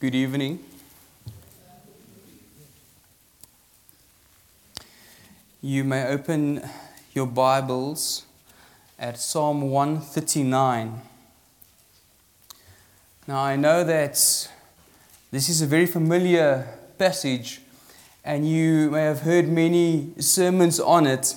[0.00, 0.58] Good evening.
[5.62, 6.68] You may open
[7.14, 8.26] your Bibles
[8.98, 11.00] at Psalm 139.
[13.28, 14.14] Now, I know that
[15.30, 16.66] this is a very familiar
[16.98, 17.60] passage,
[18.24, 21.36] and you may have heard many sermons on it,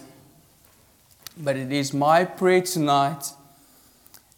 [1.37, 3.31] but it is my prayer tonight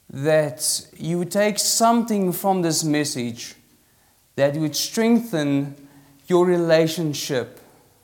[0.10, 3.56] that you would take something from this message
[4.40, 5.76] that would strengthen
[6.28, 7.60] your relationship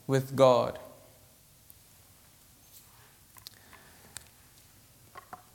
[0.06, 0.78] with God.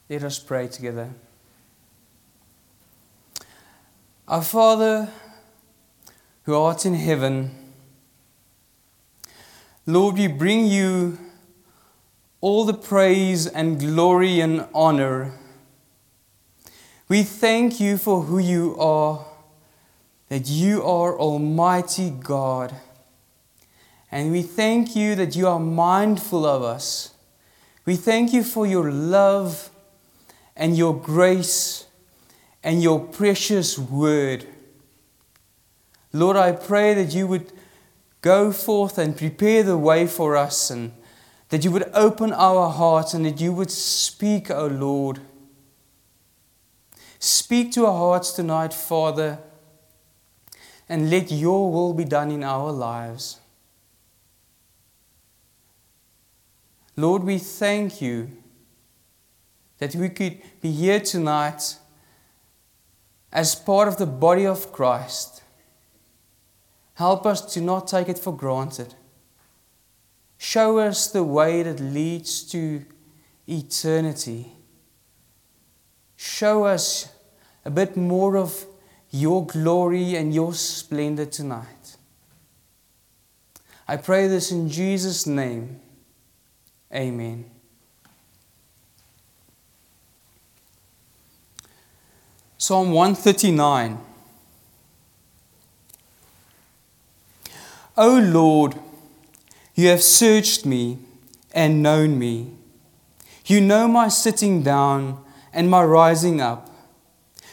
[0.09, 1.11] Let us pray together.
[4.27, 5.11] Our Father,
[6.45, 7.51] who art in heaven,
[9.85, 11.19] Lord, we bring you
[12.41, 15.33] all the praise and glory and honor.
[17.07, 19.27] We thank you for who you are,
[20.31, 22.73] that you are Almighty God.
[24.13, 27.15] And we thank you that you are mindful of us.
[27.85, 29.71] We thank you for your love
[30.57, 31.85] and your grace
[32.63, 34.47] and your precious word.
[36.13, 37.53] Lord, I pray that you would
[38.21, 40.93] go forth and prepare the way for us and
[41.49, 45.21] that you would open our hearts and that you would speak, O Lord.
[47.19, 49.41] Speak to our hearts tonight, Father,
[50.91, 53.39] and let your will be done in our lives.
[56.97, 58.33] Lord, we thank you
[59.79, 61.77] that we could be here tonight
[63.33, 65.45] as part of the body of Christ.
[66.95, 68.97] Help us to not take it for granted.
[70.39, 72.85] Show us the way that leads to
[73.47, 74.57] eternity.
[76.17, 77.13] Show us
[77.65, 78.67] a bit more of
[79.11, 81.97] your glory and your splendor tonight.
[83.89, 85.81] I pray this in Jesus' name.
[86.95, 87.45] Amen.
[92.57, 93.99] Psalm 139.
[97.97, 98.77] O Lord,
[99.75, 100.99] you have searched me
[101.53, 102.53] and known me.
[103.47, 106.70] You know my sitting down and my rising up.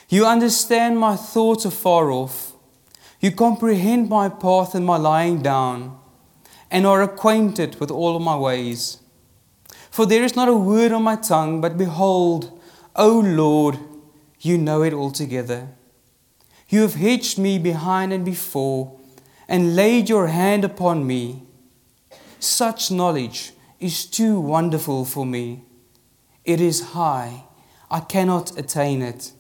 [0.10, 2.54] You understand my thoughts afar off.
[3.20, 6.00] You comprehend my path and my lying down,
[6.72, 9.00] and are acquainted with all of my ways.
[9.92, 12.58] For there is not a word on my tongue, but behold,
[12.96, 13.80] O Lord,
[14.40, 15.70] you know it altogether.
[16.70, 18.98] You have hedged me behind and before,
[19.48, 21.44] and laid your hand upon me.
[22.40, 25.64] Such knowledge is too wonderful for me.
[26.46, 27.44] It is high,
[27.92, 29.32] I cannot attain it.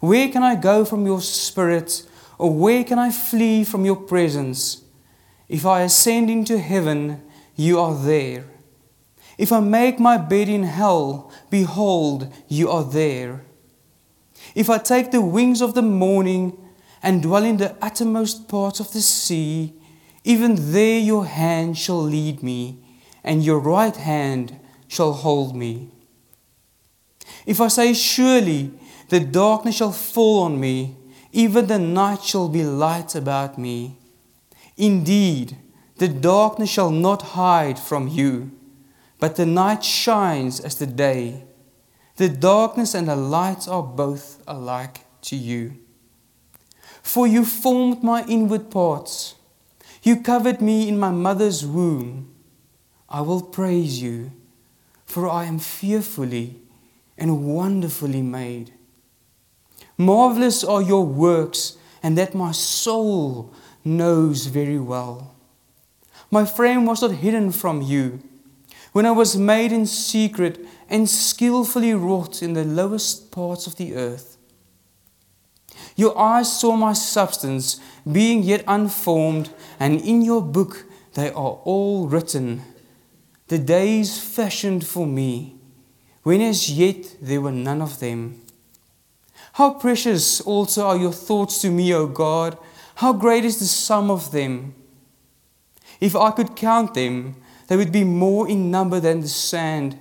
[0.00, 2.04] Where can I go from your spirit,
[2.38, 4.82] or where can I flee from your presence?
[5.48, 7.22] If I ascend into heaven,
[7.56, 8.44] you are there.
[9.38, 13.44] If I make my bed in hell, behold, you are there.
[14.54, 16.56] If I take the wings of the morning
[17.02, 19.74] and dwell in the uttermost parts of the sea,
[20.24, 22.78] even there your hand shall lead me,
[23.24, 25.90] and your right hand shall hold me.
[27.46, 28.77] If I say, Surely
[29.08, 30.96] the darkness shall fall on me,
[31.32, 33.96] even the night shall be light about me.
[34.76, 35.56] Indeed,
[35.96, 38.52] the darkness shall not hide from you,
[39.18, 41.44] but the night shines as the day.
[42.16, 45.76] The darkness and the light are both alike to you.
[47.02, 49.34] For you formed my inward parts.
[50.02, 52.34] You covered me in my mother's womb.
[53.08, 54.32] I will praise you,
[55.06, 56.60] for I am fearfully
[57.16, 58.72] and wonderfully made.
[59.98, 63.52] Marvelous are your works, and that my soul
[63.84, 65.34] knows very well.
[66.30, 68.22] My frame was not hidden from you
[68.92, 73.94] when I was made in secret and skillfully wrought in the lowest parts of the
[73.94, 74.36] earth.
[75.96, 77.80] Your eyes saw my substance,
[78.10, 79.50] being yet unformed,
[79.80, 82.62] and in your book they are all written.
[83.48, 85.56] The days fashioned for me,
[86.22, 88.42] when as yet there were none of them.
[89.58, 92.56] How precious also are your thoughts to me, O God!
[92.94, 94.76] How great is the sum of them!
[96.00, 97.34] If I could count them,
[97.66, 99.98] they would be more in number than the sand.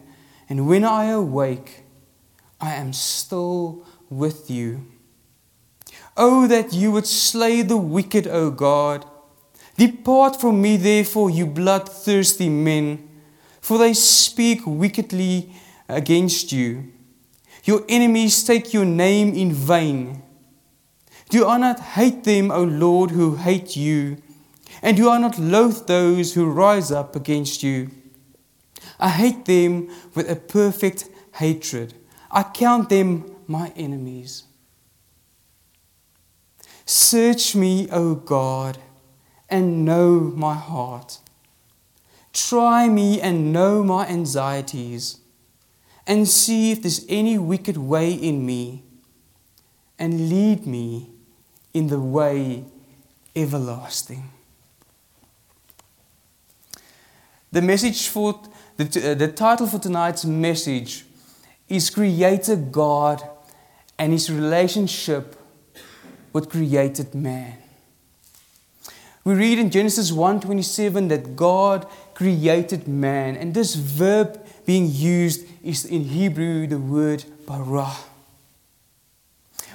[0.47, 1.85] And when I awake,
[2.61, 4.85] I am still with you.
[6.15, 9.05] Oh, that you would slay the wicked, O God.
[9.75, 13.09] Depart from me, therefore, you bloodthirsty men,
[13.59, 15.51] for they speak wickedly
[15.89, 16.93] against you.
[17.67, 20.23] Your enemies take your name in vain.
[21.29, 24.21] Do I not hate them, O Lord, who hate you?
[24.81, 27.89] And do I not loathe those who rise up against you?
[29.01, 31.93] I hate them with a perfect hatred.
[32.31, 34.43] I count them my enemies.
[36.85, 38.77] Search me, O God,
[39.49, 41.19] and know my heart.
[42.31, 45.19] Try me and know my anxieties,
[46.07, 48.83] and see if there's any wicked way in me,
[49.99, 51.09] and lead me
[51.73, 52.63] in the way
[53.35, 54.31] everlasting.
[57.51, 58.41] The message for
[58.77, 61.05] the, uh, the title for tonight's message
[61.67, 63.21] is Creator God
[63.99, 65.35] and His relationship
[66.31, 67.57] with created man.
[69.23, 75.85] We read in Genesis 1:27 that God created man, and this verb being used is
[75.85, 77.89] in Hebrew the word bara.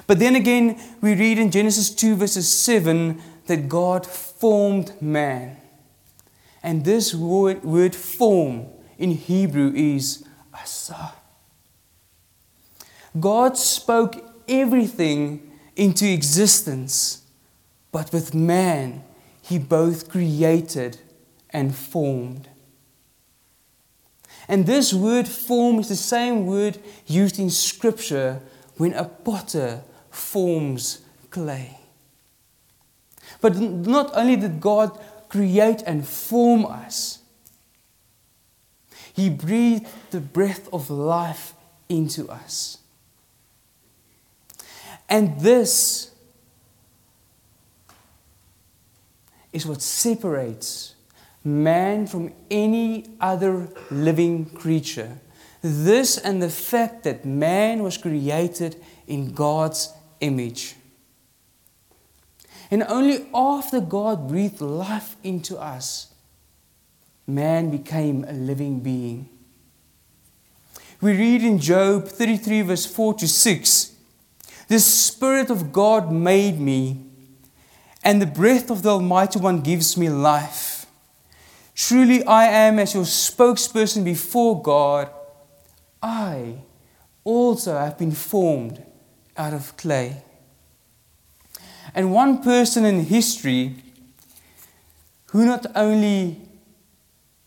[0.05, 5.57] But then again, we read in Genesis 2 verses 7 that God formed man.
[6.61, 8.67] And this word, word form
[8.99, 10.23] in Hebrew is
[10.53, 11.13] asa.
[13.19, 17.23] God spoke everything into existence,
[17.91, 19.03] but with man,
[19.41, 20.99] he both created
[21.49, 22.47] and formed.
[24.47, 28.41] And this word form is the same word used in Scripture
[28.77, 31.77] when a potter forms clay.
[33.41, 34.99] But not only did God
[35.29, 37.19] create and form us,
[39.13, 41.53] He breathed the breath of life
[41.89, 42.77] into us.
[45.09, 46.11] And this
[49.51, 50.92] is what separates
[51.43, 55.19] man from any other living creature.
[55.61, 60.75] This and the fact that man was created in God's image.
[62.71, 66.13] And only after God breathed life into us,
[67.27, 69.29] man became a living being.
[70.99, 73.95] We read in Job 33, verse 4 to 6
[74.69, 77.05] The Spirit of God made me,
[78.03, 80.72] and the breath of the Almighty One gives me life.
[81.75, 85.09] Truly, I am as your spokesperson before God.
[86.01, 86.55] I
[87.23, 88.83] also have been formed
[89.35, 90.23] out of clay.
[91.95, 93.75] And one person in history
[95.27, 96.41] who not only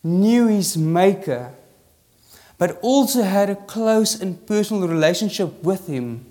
[0.03, 1.53] knew his Maker,
[2.59, 6.27] but also had a close and personal relationship with him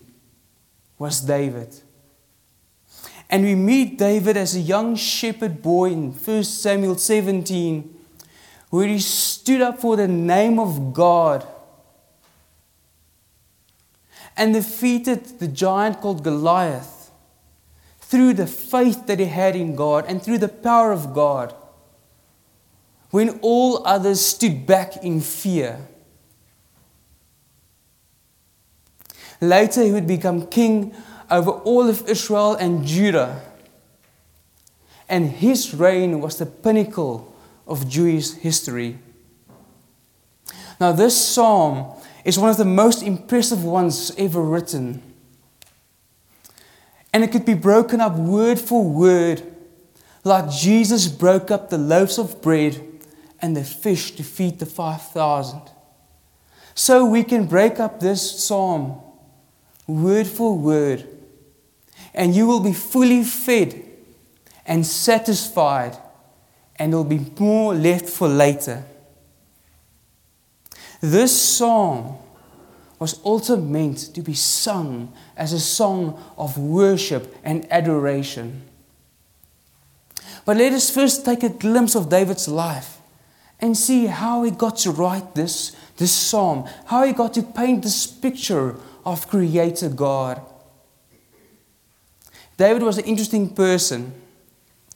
[0.98, 1.82] was David.
[3.30, 7.94] And we meet David as a young shepherd boy in 1 Samuel 17,
[8.70, 11.46] where he stood up for the name of God
[14.38, 17.12] and defeated the giant called Goliath
[18.00, 21.56] through the faith that he had in God and through the power of God
[23.10, 25.80] when all others stood back in fear.
[29.40, 30.94] Later, he would become king
[31.30, 33.42] over all of Israel and Judah.
[35.08, 37.36] And his reign was the pinnacle
[37.68, 39.00] of Jewish history.
[40.80, 41.94] Now, this psalm
[42.24, 45.02] is one of the most impressive ones ever written.
[47.14, 49.44] And it could be broken up word for word,
[50.24, 52.82] like Jesus broke up the loaves of bread
[53.42, 55.62] and the fish to feed the 5,000.
[56.74, 59.00] So we can break up this psalm
[59.88, 61.08] word for word,
[62.16, 63.84] and you will be fully fed
[64.66, 65.96] and satisfied,
[66.78, 68.84] and there will be more left for later.
[71.02, 72.18] This song
[72.98, 78.64] was also meant to be sung as a song of worship and adoration.
[80.46, 82.98] But let us first take a glimpse of David's life
[83.60, 87.84] and see how he got to write this, this psalm, how he got to paint
[87.84, 90.42] this picture of Creator God.
[92.58, 94.14] David was an interesting person,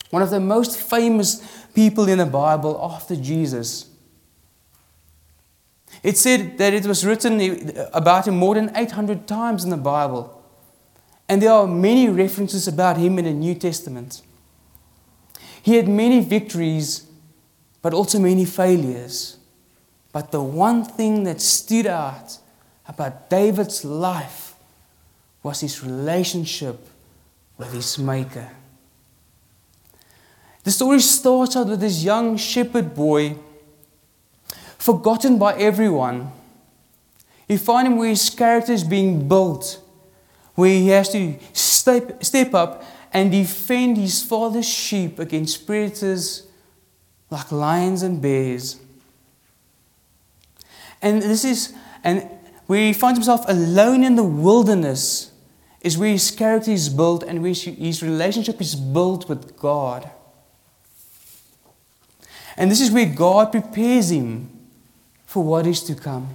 [0.10, 3.90] one of the most famous people in the Bible after Jesus.
[6.02, 10.42] It said that it was written about him more than 800 times in the Bible.
[11.28, 14.22] And there are many references about him in the New Testament.
[15.62, 17.06] He had many victories,
[17.82, 19.38] but also many failures.
[20.12, 22.38] But the one thing that stood out
[22.88, 24.56] about David's life
[25.44, 26.88] was his relationship
[27.60, 28.50] with his Maker.
[30.64, 33.36] The story starts out with this young shepherd boy
[34.78, 36.32] forgotten by everyone.
[37.48, 39.82] You find him where his character is being built,
[40.56, 46.48] where he has to step, step up and defend his father's sheep against predators
[47.30, 48.78] like lions and bears.
[51.02, 51.74] And this is,
[52.04, 52.30] and
[52.68, 55.29] where he finds himself alone in the wilderness
[55.82, 60.10] is where his character is built and where his relationship is built with God.
[62.58, 64.50] And this is where God prepares him
[65.26, 66.28] for what is to come.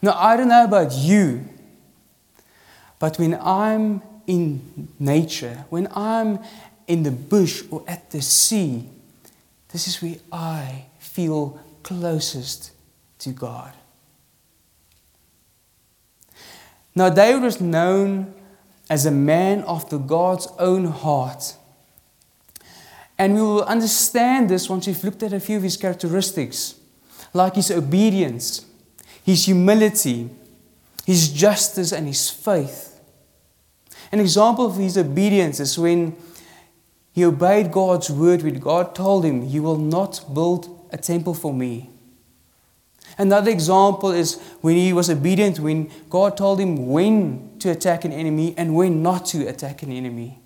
[0.00, 1.44] Now, I don't know about you,
[2.98, 6.38] but when I'm in nature, when I'm
[6.86, 8.88] in the bush or at the sea,
[9.70, 12.72] this is where I feel closest
[13.18, 13.72] to God.
[16.98, 18.34] Now, David was known
[18.90, 21.54] as a man after God's own heart.
[23.16, 26.74] And we will understand this once we've looked at a few of his characteristics,
[27.32, 28.66] like his obedience,
[29.22, 30.28] his humility,
[31.06, 33.00] his justice, and his faith.
[34.10, 36.16] An example of his obedience is when
[37.12, 41.54] he obeyed God's word, when God told him, You will not build a temple for
[41.54, 41.90] me.
[43.18, 48.12] Another example is when he was obedient, when God told him when to attack an
[48.12, 50.38] enemy and when not to attack an enemy.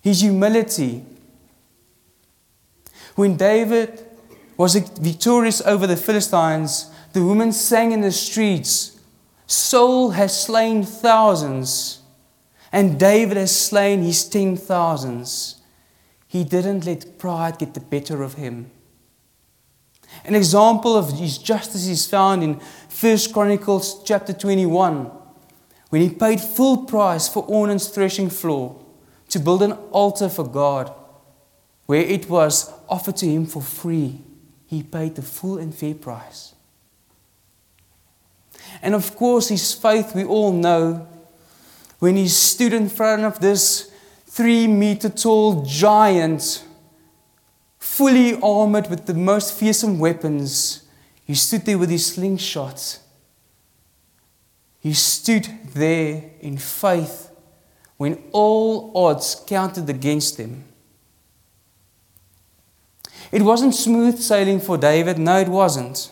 [0.00, 1.04] His humility.
[3.14, 4.04] When David
[4.56, 8.98] was victorious over the Philistines, the women sang in the streets,
[9.46, 12.00] Saul has slain thousands,
[12.72, 15.60] and David has slain his ten thousands.
[16.26, 18.70] He didn't let pride get the better of him.
[20.24, 22.60] An example of his justice is found in
[23.00, 25.10] 1 Chronicles chapter 21,
[25.88, 28.80] when he paid full price for Ornan's threshing floor
[29.28, 30.92] to build an altar for God,
[31.86, 34.20] where it was offered to him for free.
[34.66, 36.54] He paid the full and fair price.
[38.80, 41.06] And of course, his faith, we all know,
[41.98, 43.90] when he stood in front of this
[44.26, 46.64] three meter tall giant
[48.02, 50.82] fully armored with the most fearsome weapons.
[51.24, 52.98] He stood there with his slingshot.
[54.80, 57.30] He stood there in faith
[57.98, 60.64] when all odds counted against him.
[63.30, 65.20] It wasn't smooth sailing for David.
[65.20, 66.10] No, it wasn't.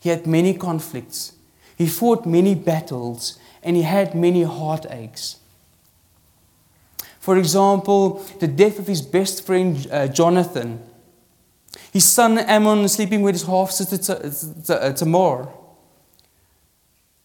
[0.00, 1.32] He had many conflicts.
[1.78, 5.36] He fought many battles and he had many heartaches.
[7.20, 10.91] For example, the death of his best friend uh, Jonathan
[11.92, 14.14] his son Amnon sleeping with his half sister
[14.72, 15.48] uh, Tamar.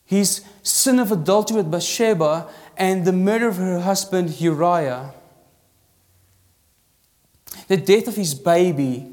[0.04, 5.14] His sin of adultery with Bathsheba and the murder of her husband Uriah.
[7.70, 9.08] The death of his baby.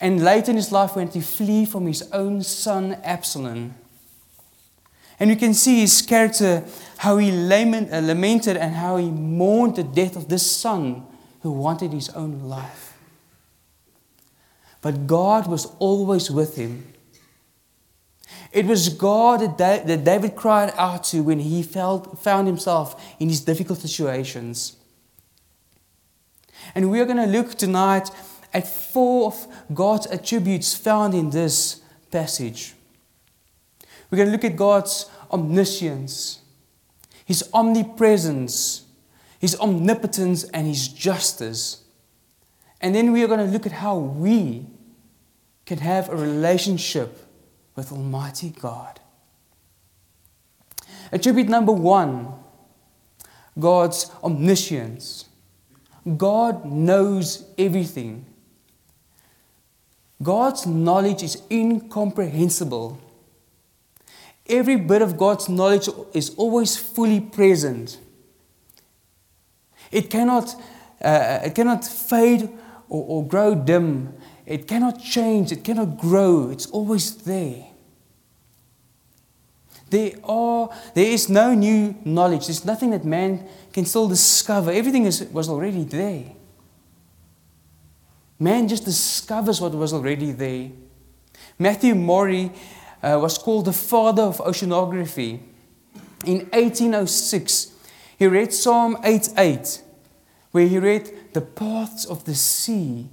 [0.00, 3.74] And later in his life, when he flee from his own son Absalom.
[5.18, 6.64] And you can see his character,
[6.98, 11.06] how he uh, lamented and how he mourned the death of this son
[11.42, 12.81] who wanted his own life.
[14.82, 16.92] But God was always with him.
[18.52, 23.40] It was God that David cried out to when he felt, found himself in these
[23.40, 24.76] difficult situations.
[26.74, 28.10] And we are going to look tonight
[28.52, 32.74] at four of God's attributes found in this passage.
[34.10, 36.40] We're going to look at God's omniscience,
[37.24, 38.84] His omnipresence,
[39.38, 41.82] His omnipotence, and His justice.
[42.82, 44.66] And then we are going to look at how we
[45.66, 47.26] can have a relationship
[47.76, 49.00] with Almighty God.
[51.10, 52.34] Attribute number one
[53.58, 55.26] God's omniscience.
[56.16, 58.26] God knows everything.
[60.22, 63.00] God's knowledge is incomprehensible.
[64.46, 67.98] Every bit of God's knowledge is always fully present.
[69.90, 70.54] It cannot,
[71.02, 72.48] uh, it cannot fade
[72.88, 74.14] or, or grow dim.
[74.46, 75.52] It cannot change.
[75.52, 76.50] It cannot grow.
[76.50, 77.66] It's always there.
[79.90, 82.46] There, are, there is no new knowledge.
[82.46, 84.70] There's nothing that man can still discover.
[84.72, 86.24] Everything is, was already there.
[88.38, 90.70] Man just discovers what was already there.
[91.58, 92.50] Matthew Maury
[93.02, 95.40] uh, was called the father of oceanography.
[96.24, 97.72] In 1806,
[98.18, 99.82] he read Psalm 8:8,
[100.52, 103.08] where he read, The paths of the sea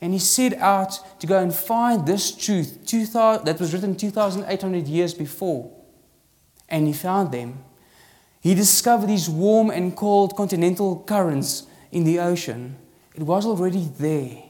[0.00, 5.12] and he set out to go and find this truth that was written 2,800 years
[5.12, 5.70] before.
[6.68, 7.62] And he found them.
[8.40, 12.76] He discovered these warm and cold continental currents in the ocean.
[13.14, 14.44] It was already there.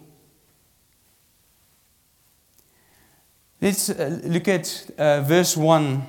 [3.61, 6.02] Let's uh, look at uh, verse 1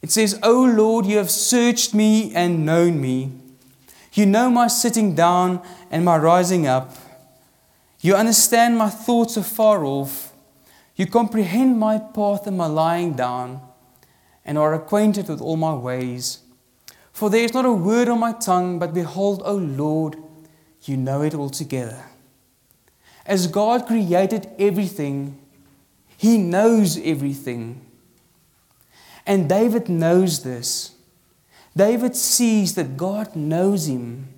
[0.00, 3.32] It says, O Lord, you have searched me and known me.
[4.14, 6.96] You know my sitting down and my rising up.
[8.00, 10.32] You understand my thoughts afar off.
[10.96, 13.60] You comprehend my path and my lying down,
[14.44, 16.40] and are acquainted with all my ways.
[17.12, 20.16] For there is not a word on my tongue, but behold, O Lord,
[20.84, 22.04] you know it altogether.
[23.26, 25.38] As God created everything,
[26.16, 27.84] He knows everything.
[29.26, 30.92] And David knows this.
[31.76, 34.37] David sees that God knows him.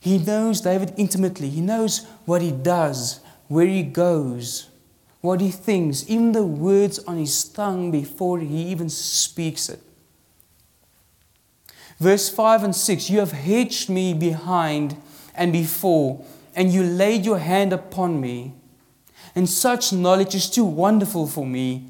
[0.00, 1.50] He knows David intimately.
[1.50, 4.70] He knows what he does, where he goes,
[5.20, 9.80] what he thinks, even the words on his tongue before he even speaks it.
[11.98, 14.96] Verse 5 and 6 You have hedged me behind
[15.34, 16.24] and before,
[16.56, 18.54] and you laid your hand upon me.
[19.34, 21.86] And such knowledge is too wonderful for me.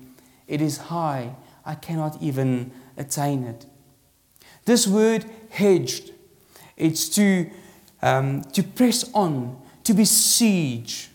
[0.48, 3.66] It is high, I cannot even attain it.
[4.64, 6.10] This word hedged,
[6.76, 7.48] it's to,
[8.02, 11.08] um, to press on, to besiege.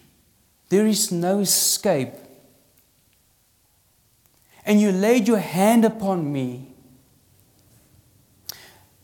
[0.70, 2.14] There is no escape.
[4.66, 6.68] And you laid your hand upon me.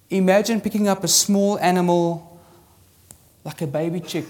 [0.09, 2.39] Imagine picking up a small animal
[3.43, 4.27] like a baby chick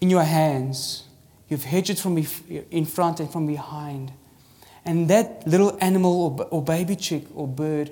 [0.00, 1.04] in your hands.
[1.48, 2.18] You've hedged it from
[2.70, 4.12] in front and from behind.
[4.84, 7.90] And that little animal or, or baby chick or bird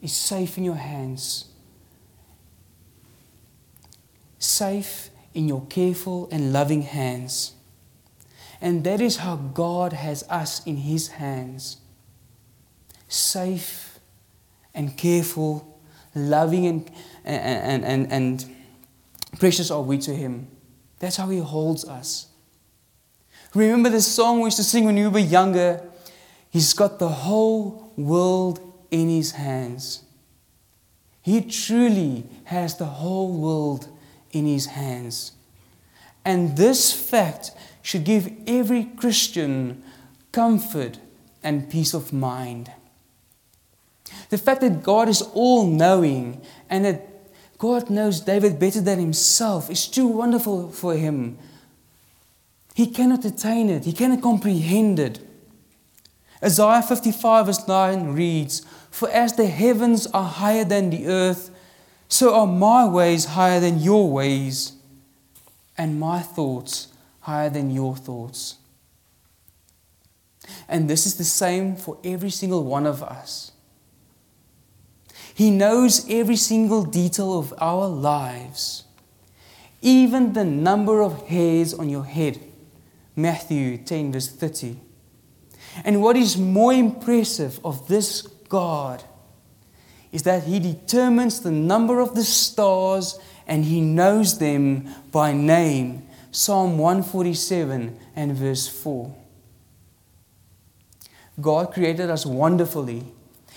[0.00, 1.46] is safe in your hands.
[4.42, 7.52] Safe in your careful and loving hands.
[8.60, 11.76] And that is how God has us in His hands.
[13.06, 14.00] Safe
[14.74, 15.78] and careful,
[16.12, 16.90] loving and,
[17.24, 18.56] and, and, and
[19.38, 20.48] Precious are we to Him.
[20.98, 22.26] That's how He holds us.
[23.54, 25.88] Remember the song we used to sing when we were younger?
[26.50, 30.02] He's got the whole world in His hands.
[31.20, 33.88] He truly has the whole world
[34.32, 35.32] in His hands.
[36.24, 39.82] And this fact should give every Christian
[40.30, 40.98] comfort
[41.42, 42.70] and peace of mind.
[44.30, 46.40] The fact that God is all knowing
[46.70, 47.08] and that
[47.62, 49.70] God knows David better than himself.
[49.70, 51.38] is too wonderful for him.
[52.74, 55.20] He cannot attain it, he cannot comprehend it.
[56.42, 61.51] Isaiah 55, verse 9 reads For as the heavens are higher than the earth,
[62.12, 64.72] so are my ways higher than your ways,
[65.78, 66.88] and my thoughts
[67.20, 68.56] higher than your thoughts.
[70.68, 73.52] And this is the same for every single one of us.
[75.32, 78.84] He knows every single detail of our lives,
[79.80, 82.38] even the number of hairs on your head.
[83.16, 84.76] Matthew 10, verse 30.
[85.82, 89.02] And what is more impressive of this God
[90.12, 96.06] is that He determines the number of the stars and He knows them by name.
[96.30, 99.14] Psalm 147 and verse 4.
[101.40, 103.04] God created us wonderfully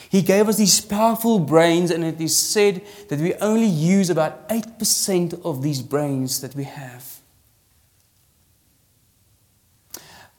[0.09, 4.47] he gave us these powerful brains, and it is said that we only use about
[4.49, 7.19] 8% of these brains that we have.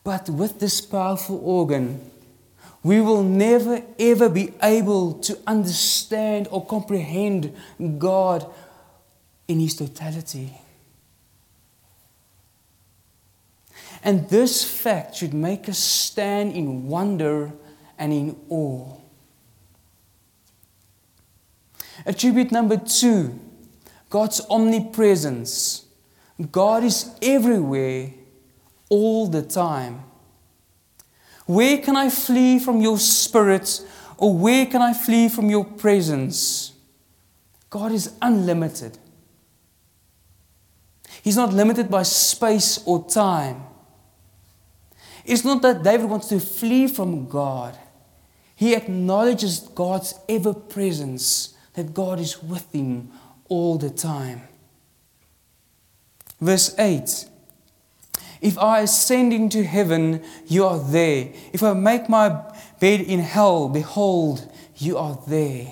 [0.04, 2.10] But with this powerful organ,
[2.86, 7.52] we will never ever be able to understand or comprehend
[7.98, 8.46] God
[9.48, 10.52] in His totality.
[14.04, 17.50] And this fact should make us stand in wonder
[17.98, 18.96] and in awe.
[22.04, 23.36] Attribute number two
[24.10, 25.86] God's omnipresence.
[26.52, 28.12] God is everywhere
[28.88, 30.05] all the time.
[31.46, 33.80] Where can I flee from your spirit,
[34.18, 36.72] or where can I flee from your presence?
[37.70, 38.98] God is unlimited.
[41.22, 43.62] He's not limited by space or time.
[45.24, 47.76] It's not that David wants to flee from God.
[48.54, 53.10] He acknowledges God's ever presence that God is with him
[53.48, 54.42] all the time.
[56.40, 57.26] Verse 8
[58.46, 61.32] If I ascend into heaven, you are there.
[61.52, 62.44] If I make my
[62.78, 65.66] bed in hell, behold, you are there.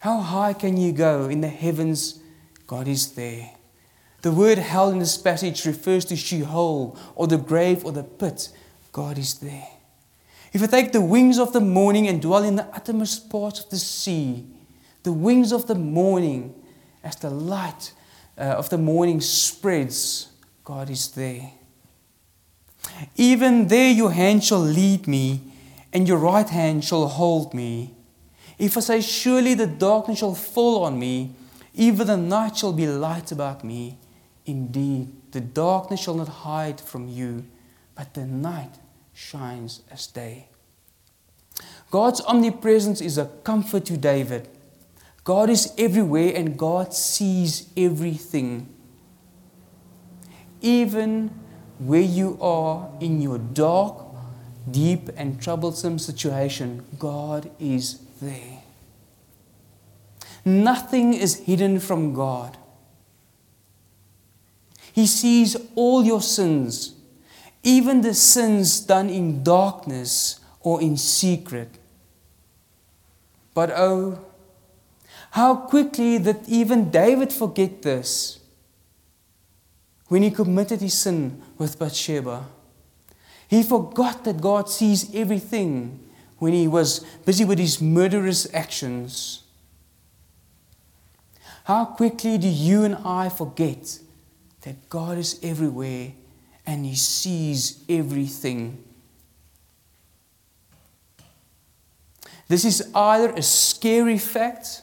[0.00, 2.20] How high can you go in the heavens?
[2.66, 3.52] God is there.
[4.20, 8.50] The word hell in this passage refers to Sheol or the grave or the pit.
[8.92, 9.68] God is there.
[10.52, 13.70] If I take the wings of the morning and dwell in the uttermost parts of
[13.70, 14.44] the sea,
[15.04, 16.54] the wings of the morning,
[17.02, 17.94] as the light
[18.36, 20.28] uh, of the morning spreads,
[20.64, 21.52] God is there.
[23.16, 25.40] Even there your hand shall lead me,
[25.92, 27.94] and your right hand shall hold me.
[28.58, 31.34] If I say, Surely the darkness shall fall on me,
[31.74, 33.98] even the night shall be light about me.
[34.44, 37.44] Indeed, the darkness shall not hide from you,
[37.94, 38.74] but the night
[39.14, 40.48] shines as day.
[41.90, 44.48] God's omnipresence is a comfort to David.
[45.24, 48.71] God is everywhere and God sees everything.
[50.62, 51.28] Even
[51.78, 53.96] where you are in your dark,
[54.70, 58.62] deep, and troublesome situation, God is there.
[60.44, 62.56] Nothing is hidden from God.
[64.92, 66.94] He sees all your sins,
[67.62, 71.70] even the sins done in darkness or in secret.
[73.54, 74.24] But oh,
[75.30, 78.41] how quickly did even David forget this
[80.12, 82.44] when he committed his sin with Bathsheba.
[83.48, 86.00] He forgot that God sees everything
[86.36, 89.42] when he was busy with his murderous actions.
[91.64, 94.00] How quickly do you and I forget
[94.60, 96.12] that God is everywhere
[96.66, 98.84] and he sees everything?
[102.48, 104.82] This is either a scary fact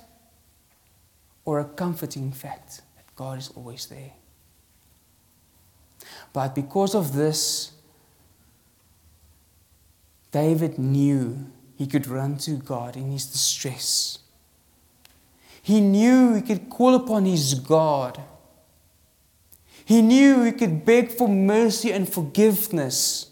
[1.46, 4.14] or a comforting fact that God is always there.
[6.34, 7.72] But because of this,
[10.32, 14.20] David knew he could run to God in his distress.
[15.62, 18.22] He knew he could call upon his God.
[19.86, 23.32] He knew he could beg for mercy and forgiveness.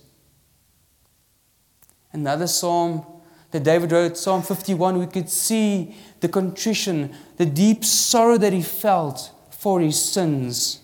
[2.11, 3.05] Another psalm
[3.51, 8.61] that David wrote, Psalm 51, we could see the contrition, the deep sorrow that he
[8.61, 10.81] felt for his sins.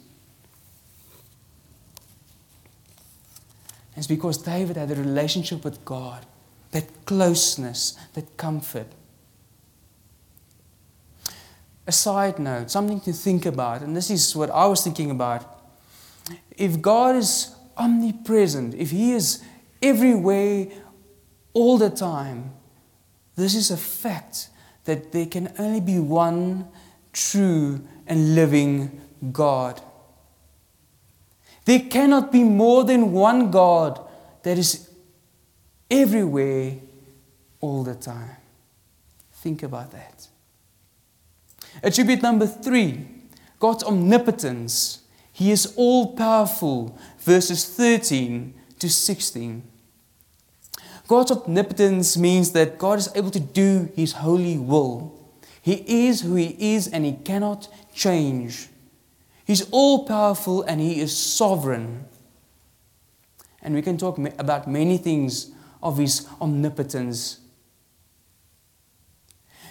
[3.95, 6.25] It's because David had a relationship with God,
[6.71, 8.87] that closeness, that comfort.
[11.85, 15.45] A side note, something to think about, and this is what I was thinking about.
[16.57, 19.43] If God is omnipresent, if He is
[19.81, 20.67] everywhere
[21.53, 22.53] all the time,
[23.35, 24.49] this is a fact
[24.85, 26.67] that there can only be one
[27.11, 29.01] true and living
[29.31, 29.81] God.
[31.65, 33.99] There cannot be more than one God
[34.43, 34.89] that is
[35.89, 36.75] everywhere
[37.61, 38.37] all the time.
[39.31, 40.27] Think about that.
[41.81, 43.07] Attribute number three
[43.59, 44.99] God's omnipotence.
[45.31, 49.63] He is all powerful, verses 13 to 16.
[51.07, 55.13] God's omnipotence means that God is able to do His holy will.
[55.61, 58.67] He is who He is and He cannot change.
[59.45, 62.05] He's all powerful and He is sovereign.
[63.61, 65.51] And we can talk about many things
[65.81, 67.39] of His omnipotence.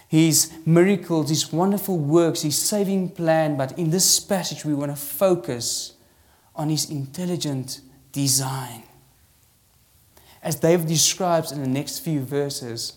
[0.09, 3.57] His miracles, His wonderful works, His saving plan.
[3.57, 5.95] But in this passage, we want to focus
[6.55, 7.81] on His intelligent
[8.13, 8.83] design.
[10.43, 12.95] As David describes in the next few verses.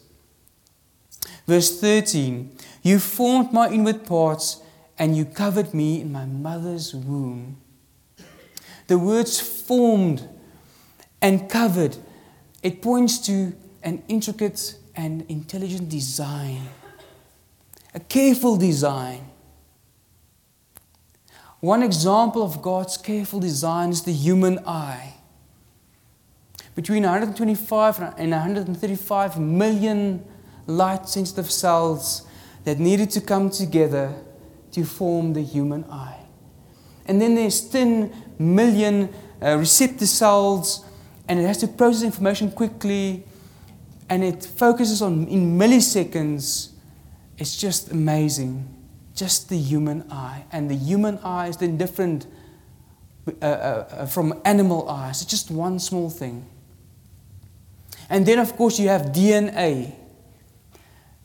[1.48, 2.52] Verse 13
[2.84, 4.62] You formed my inward parts
[4.98, 7.58] and you covered me in my mother's womb.
[8.88, 10.28] The words formed
[11.22, 11.98] and covered,
[12.62, 13.54] it points to
[13.84, 16.70] an intricate and intelligent design,
[17.94, 19.30] a careful design.
[21.60, 25.14] One example of God's careful design is the human eye.
[26.76, 30.24] Between 125 and 135 million
[30.68, 32.28] light sensitive cells
[32.66, 34.14] that needed to come together
[34.76, 36.20] to form the human eye.
[37.06, 39.10] And then there's 10 million
[39.42, 40.84] uh, receptor cells,
[41.30, 43.24] and it has to process information quickly,
[44.10, 46.72] and it focuses on in milliseconds.
[47.38, 48.68] It's just amazing.
[49.16, 50.44] Just the human eye.
[50.52, 52.28] And the human eye is then different
[53.28, 55.22] uh, uh, uh from animal eyes.
[55.22, 56.46] It's just one small thing.
[58.10, 59.96] And then, of course, you have DNA.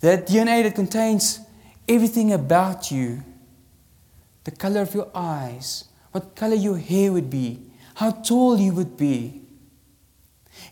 [0.01, 1.41] That DNA that contains
[1.89, 3.25] everything about you
[4.45, 8.97] the color of your eyes, what color your hair would be, how tall you would
[8.97, 9.43] be.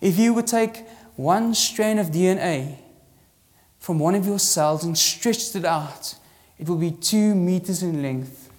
[0.01, 0.85] If you would take
[1.17, 2.79] one strand of DNA
[3.79, 6.15] from one of your cells and stretch it out,
[6.59, 8.51] it will be two meters in length.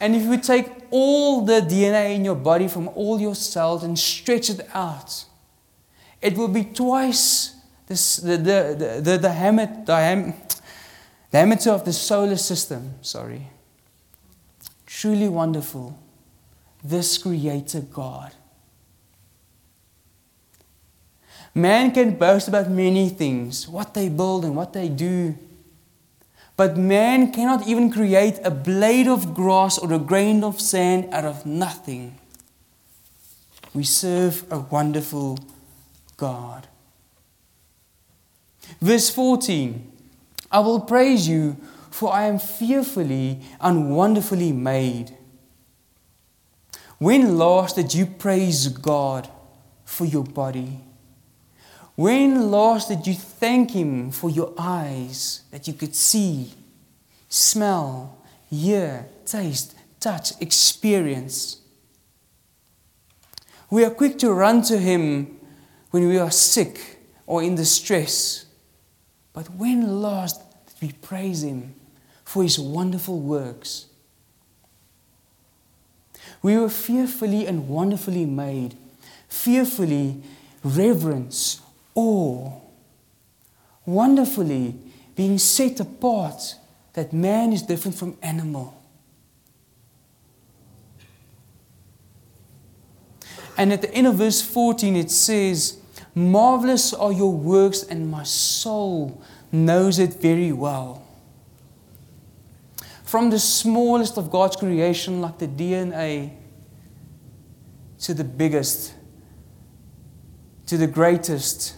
[0.00, 3.84] And if you would take all the DNA in your body from all your cells
[3.84, 5.24] and stretch it out,
[6.20, 7.54] it will be twice
[7.86, 10.34] this, the, the, the, the, the, hammer, the,
[11.32, 13.48] diameter of the solar system, sorry.
[14.86, 15.98] Truly wonderful.
[16.84, 18.32] This creator God.
[21.54, 25.36] Man can boast about many things, what they build and what they do.
[26.56, 31.24] But man cannot even create a blade of grass or a grain of sand out
[31.24, 32.18] of nothing.
[33.74, 35.38] We serve a wonderful
[36.16, 36.68] God.
[38.80, 39.91] Verse 14
[40.52, 41.56] I will praise you,
[41.90, 45.16] for I am fearfully and wonderfully made.
[46.98, 49.28] When last did you praise God
[49.84, 50.80] for your body?
[51.96, 56.52] When last did you thank Him for your eyes that you could see,
[57.28, 61.60] smell, hear, taste, touch, experience?
[63.70, 65.38] We are quick to run to Him
[65.90, 68.46] when we are sick or in distress.
[69.32, 71.74] But when last did we praise Him
[72.24, 73.86] for His wonderful works?
[76.42, 78.76] We were fearfully and wonderfully made,
[79.28, 80.22] fearfully
[80.64, 81.60] reverence,
[81.94, 82.52] awe,
[83.86, 84.74] wonderfully
[85.14, 86.56] being set apart
[86.94, 88.78] that man is different from animal.
[93.56, 95.78] And at the end of verse 14, it says,
[96.14, 101.06] Marvelous are your works, and my soul knows it very well.
[103.04, 106.32] From the smallest of God's creation, like the DNA,
[108.00, 108.94] to the biggest,
[110.66, 111.76] to the greatest,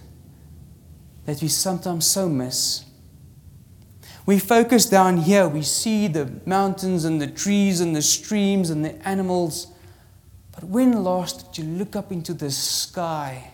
[1.27, 2.85] that we sometimes so miss.
[4.27, 8.85] We focus down here, we see the mountains and the trees and the streams and
[8.85, 9.69] the animals.
[10.53, 13.54] But when last did you look up into the sky?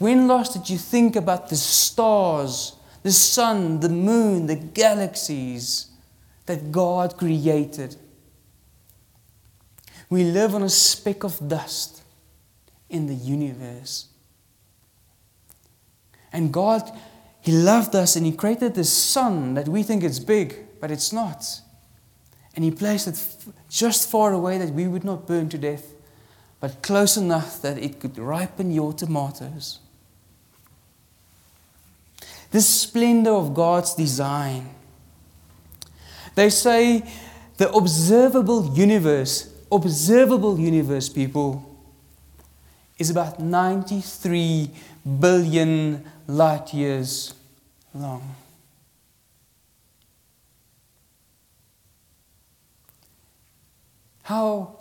[0.00, 5.88] When last did you think about the stars, the sun, the moon, the galaxies
[6.46, 7.96] that God created?
[10.08, 12.02] We live on a speck of dust
[12.88, 14.08] in the universe.
[16.32, 16.90] And God,
[17.42, 21.12] He loved us and He created this sun that we think is big, but it's
[21.12, 21.60] not.
[22.56, 25.92] And He placed it just far away that we would not burn to death,
[26.58, 29.80] but close enough that it could ripen your tomatoes.
[32.50, 34.68] The splendor of God's design.
[36.34, 37.04] They say
[37.56, 41.66] the observable universe, observable universe, people,
[42.98, 44.70] is about 93
[45.20, 47.34] billion light years
[47.94, 48.34] long.
[54.22, 54.76] How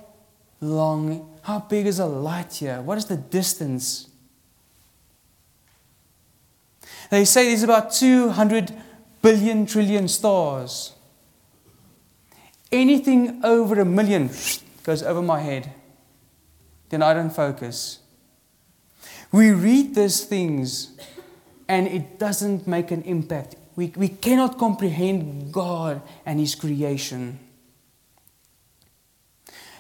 [0.62, 2.82] long, how big is a light year?
[2.82, 4.09] What is the distance?
[7.10, 8.74] They say there's about 200
[9.22, 10.94] billion trillion stars.
[12.72, 14.30] Anything over a million
[14.84, 15.74] goes over my head.
[16.90, 18.00] Then I don't focus.
[19.32, 20.98] We read these things
[21.68, 23.56] and it doesn't make an impact.
[23.76, 27.40] We, we cannot comprehend God and His creation.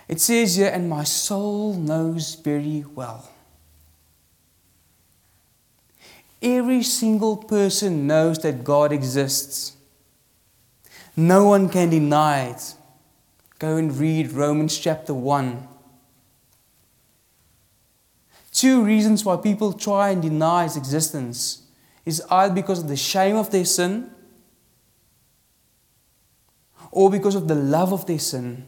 [0.07, 3.29] It says here, and my soul knows very well.
[6.41, 9.75] Every single person knows that God exists.
[11.15, 12.75] No one can deny it.
[13.59, 15.67] Go and read Romans chapter 1.
[18.53, 21.63] Two reasons why people try and deny his existence
[22.05, 24.09] is either because of the shame of their sin
[26.91, 28.65] or because of the love of their sin.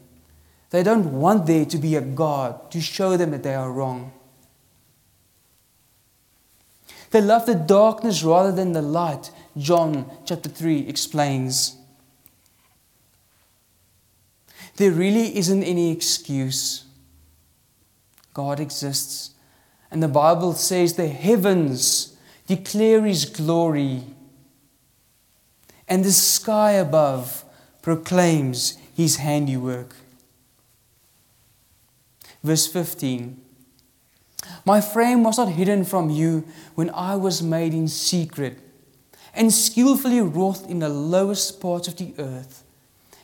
[0.70, 4.12] They don't want there to be a God to show them that they are wrong.
[7.12, 11.76] They love the darkness rather than the light, John chapter 3 explains.
[14.76, 16.84] There really isn't any excuse.
[18.32, 19.32] God exists.
[19.90, 24.04] And the Bible says the heavens declare His glory,
[25.86, 27.44] and the sky above
[27.82, 29.96] proclaims His handiwork.
[32.42, 33.41] Verse 15
[34.64, 38.58] My frame was not hidden from you when I was made in secret
[39.34, 42.64] and skillfully wrought in the lowest parts of the earth.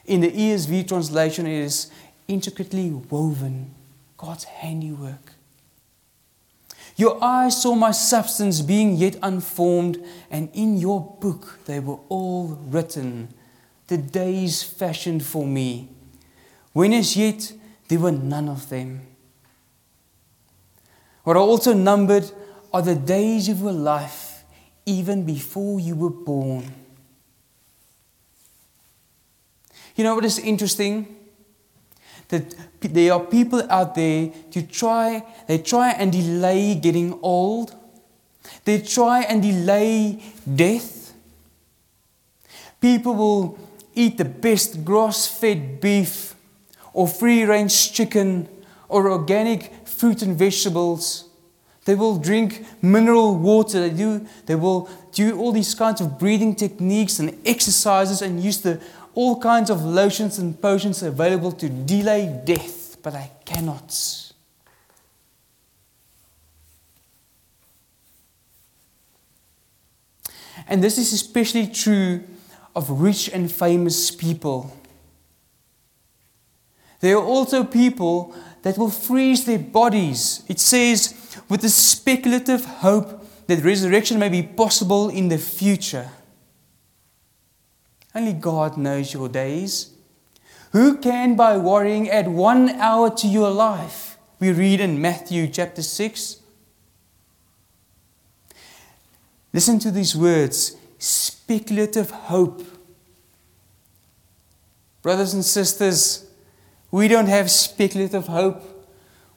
[0.04, 1.90] In the ESV translation, it is
[2.26, 3.74] intricately woven,
[4.16, 5.32] God's handiwork.
[6.96, 12.58] Your eyes saw my substance being yet unformed, and in your book they were all
[12.68, 13.28] written,
[13.86, 15.90] the days fashioned for me,
[16.72, 17.52] when as yet
[17.88, 19.02] there were none of them.
[21.28, 22.24] What are also numbered
[22.72, 24.44] are the days of your life,
[24.86, 26.72] even before you were born.
[29.94, 31.14] You know what is interesting?
[32.28, 37.76] That there are people out there to try, they try and delay getting old.
[38.64, 41.12] They try and delay death.
[42.80, 43.58] People will
[43.94, 46.34] eat the best grass fed beef
[46.94, 48.48] or free range chicken
[48.88, 51.24] or organic fruit and vegetables.
[51.84, 53.88] They will drink mineral water.
[53.88, 58.60] They, do, they will do all these kinds of breathing techniques and exercises and use
[58.60, 58.80] the,
[59.14, 63.92] all kinds of lotions and potions available to delay death, but I cannot.
[70.68, 72.22] And this is especially true
[72.76, 74.76] of rich and famous people.
[77.00, 80.42] There are also people that will freeze their bodies.
[80.48, 81.14] It says,
[81.48, 86.10] with the speculative hope that resurrection may be possible in the future.
[88.14, 89.90] Only God knows your days.
[90.72, 94.18] Who can, by worrying, add one hour to your life?
[94.38, 96.36] We read in Matthew chapter 6.
[99.52, 102.62] Listen to these words speculative hope.
[105.00, 106.27] Brothers and sisters,
[106.90, 108.62] we don't have speculative hope.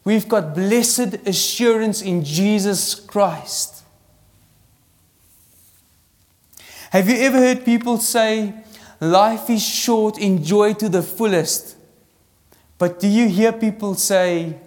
[0.04, 3.84] We've got blessed assurance in Jesus Christ.
[6.92, 8.54] Have you ever heard people say,
[9.00, 11.76] Life is short, enjoy to the fullest?
[12.78, 14.58] But do you hear people say,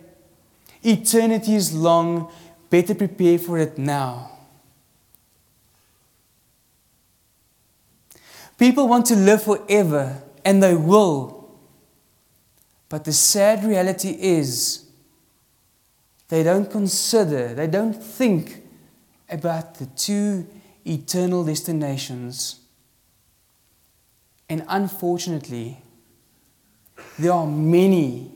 [0.82, 2.30] Eternity is long,
[2.70, 4.30] better prepare for it now?
[8.58, 11.43] People want to live forever, and they will.
[12.88, 14.84] But the sad reality is,
[16.28, 18.62] they don't consider, they don't think
[19.28, 20.46] about the two
[20.84, 22.60] eternal destinations.
[24.48, 25.78] And unfortunately,
[27.18, 28.30] there are many,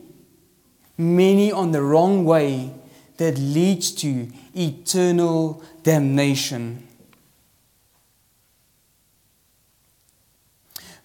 [0.97, 2.73] many on the wrong way
[3.17, 6.87] that leads to eternal damnation.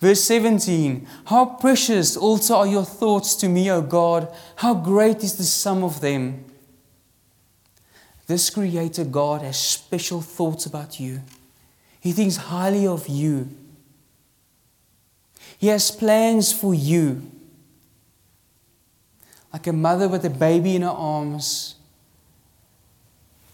[0.04, 4.28] Verse 17 How precious also are your thoughts to me, O God!
[4.56, 6.44] How great is the sum of them!
[8.26, 11.22] This Creator God has special thoughts about you.
[12.02, 13.48] He thinks highly of you.
[15.56, 17.22] He has plans for you.
[19.54, 21.76] Like a mother with a baby in her arms,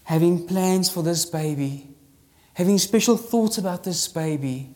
[0.03, 1.87] having plans for this baby,
[2.55, 4.75] having special thoughts about this baby.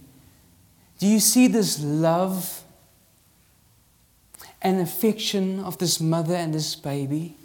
[1.00, 2.64] Do you see this love
[4.62, 7.36] and affection of this mother and this baby?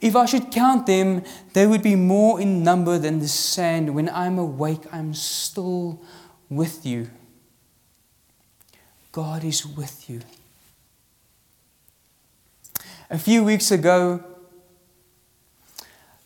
[0.00, 3.94] If I should count them, they would be more in number than the sand.
[3.94, 6.00] When I'm awake, I'm still
[6.48, 7.08] with you.
[9.12, 10.20] God is with you.
[13.08, 14.22] A few weeks ago,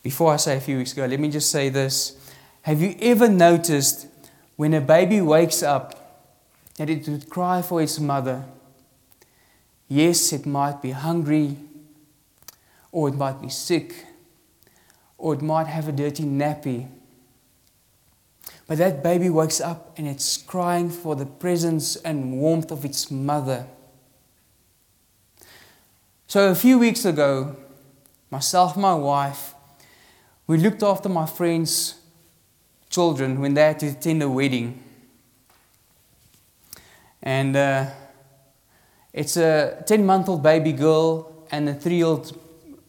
[0.03, 2.17] before I say a few weeks ago, let me just say this.
[2.63, 4.07] Have you ever noticed
[4.57, 6.29] when a baby wakes up
[6.77, 8.45] that it would cry for its mother?
[9.89, 11.57] Yes, it might be hungry,
[12.93, 14.07] or it might be sick,
[15.17, 16.89] or it might have a dirty nappy.
[18.67, 23.11] But that baby wakes up and it's crying for the presence and warmth of its
[23.11, 23.67] mother.
[26.27, 27.57] So a few weeks ago,
[28.31, 29.55] myself and my wife,
[30.47, 32.00] we looked after my friend's
[32.91, 34.83] children when they had to attend a wedding.
[37.23, 37.87] And uh,
[39.13, 42.39] it's a 10 month old baby girl and a 3 year old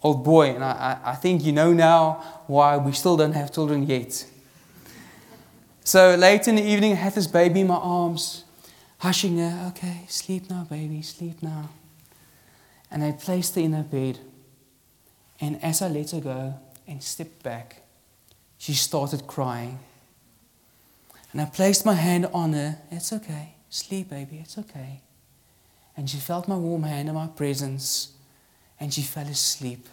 [0.04, 0.56] old boy.
[0.56, 4.26] And I, I think you know now why we still don't have children yet.
[5.84, 8.44] So late in the evening, I had this baby in my arms,
[9.00, 11.70] hushing her, okay, sleep now, baby, sleep now.
[12.90, 14.20] And I placed her in her bed.
[15.40, 16.54] And as I let her go
[16.88, 17.82] and stepped back,
[18.58, 19.80] she started crying.
[21.32, 22.78] And I placed my hand on her.
[22.92, 23.56] It's okay.
[23.70, 24.40] Sleep, baby.
[24.42, 25.02] It's okay.
[25.96, 28.14] And she felt my warm hand in my presence
[28.80, 29.88] and she fell asleep.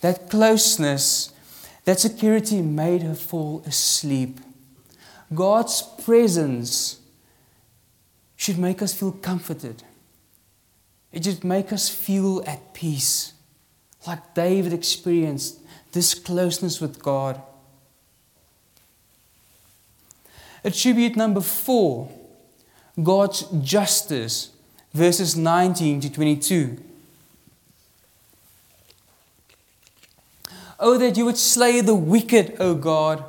[0.00, 1.32] That closeness,
[1.84, 4.38] that security made her fall asleep.
[5.34, 7.00] God's presence
[8.36, 9.82] should make us feel comforted.
[11.12, 13.32] It should make us feel at peace,
[14.06, 15.60] like David experienced
[15.92, 17.40] this closeness with God.
[20.64, 22.10] Attribute number four
[23.02, 24.50] God's justice,
[24.92, 26.78] verses 19 to 22.
[30.80, 33.24] Oh, that you would slay the wicked, O God.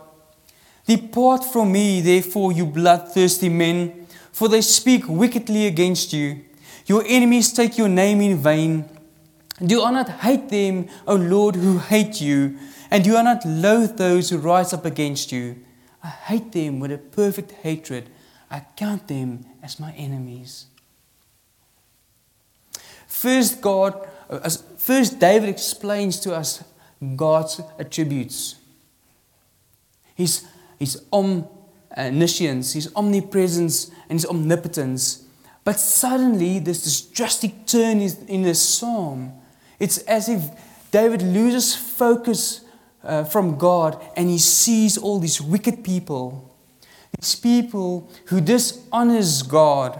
[0.87, 6.41] Depart from me, therefore, you bloodthirsty men, for they speak wickedly against you.
[6.85, 8.85] Your enemies take your name in vain.
[9.65, 12.57] Do I not hate them, O Lord, who hate you?
[12.91, 15.64] And do I not loathe those who rise up against you?
[16.05, 18.11] I hate them with a perfect hatred.
[18.51, 20.67] I count them as my enemies.
[23.07, 24.47] First, God, uh,
[24.77, 26.63] first David explains to us
[27.15, 28.55] God's attributes.
[30.13, 30.45] His,
[30.77, 35.25] his omniscience, his omnipresence, and his omnipotence.
[35.63, 39.33] But suddenly, there's this drastic turn in this psalm.
[39.79, 40.43] It's as if
[40.91, 42.61] David loses focus
[43.05, 46.55] uh, from God and he sees all these wicked people.
[47.19, 49.99] These people who dishonors God.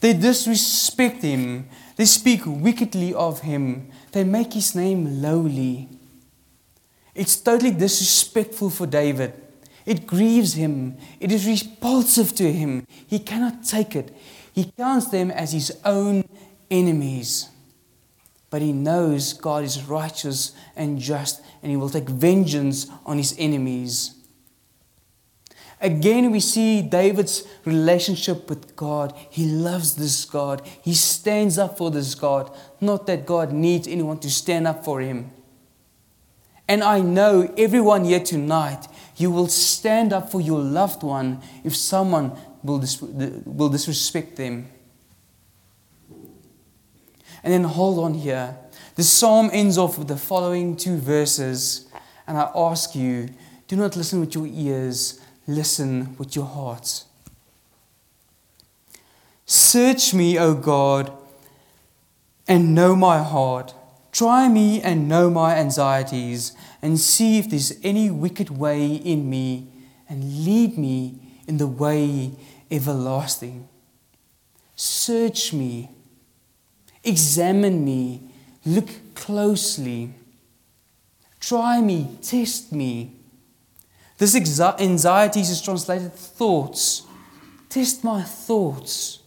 [0.00, 1.68] They disrespect him.
[1.96, 3.90] They speak wickedly of him.
[4.12, 5.88] They make his name lowly.
[7.14, 9.32] It's totally disrespectful for David.
[9.86, 10.96] It grieves him.
[11.20, 12.86] It is repulsive to him.
[13.06, 14.14] He cannot take it.
[14.52, 16.24] He counts them as his own
[16.70, 17.48] enemies.
[18.54, 23.34] But he knows God is righteous and just, and he will take vengeance on his
[23.36, 24.14] enemies.
[25.80, 29.12] Again, we see David's relationship with God.
[29.28, 30.62] He loves this God.
[30.82, 32.56] He stands up for this God.
[32.80, 35.32] Not that God needs anyone to stand up for him.
[36.68, 38.86] And I know everyone here tonight,
[39.16, 44.68] you will stand up for your loved one if someone will, dis- will disrespect them.
[47.44, 48.56] And then hold on here.
[48.96, 51.86] The psalm ends off with the following two verses.
[52.26, 53.28] And I ask you,
[53.68, 57.04] do not listen with your ears, listen with your heart.
[59.46, 61.12] Search me, O God,
[62.48, 63.74] and know my heart.
[64.10, 69.66] Try me and know my anxieties, and see if there's any wicked way in me,
[70.08, 72.32] and lead me in the way
[72.70, 73.68] everlasting.
[74.76, 75.90] Search me,
[77.04, 78.20] examine me,
[78.64, 80.14] look closely.
[81.40, 83.12] Try me, test me.
[84.18, 87.02] This anxiety is translated thoughts.
[87.68, 89.18] Test my thoughts.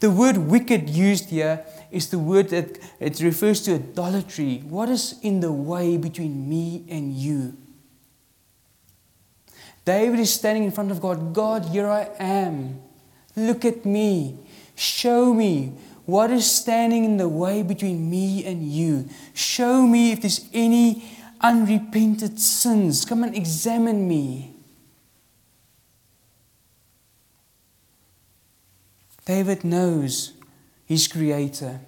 [0.00, 4.58] The word wicked used here is the word that it refers to idolatry.
[4.68, 7.56] What is in the way between me and you?
[9.84, 11.32] David is standing in front of God.
[11.32, 12.82] God, here I am.
[13.36, 14.38] Look at me.
[14.74, 15.72] Show me
[16.06, 19.08] what is standing in the way between me and you.
[19.34, 21.04] Show me if there's any
[21.40, 23.04] unrepented sins.
[23.04, 24.54] Come and examine me.
[29.24, 30.32] David knows
[30.84, 31.80] his creator.